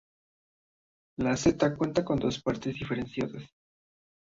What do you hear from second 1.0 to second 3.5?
La seta cuenta con dos partes diferenciadas.